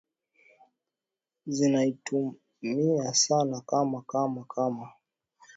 [1.45, 4.89] zinaitumia sana kama kama kama kama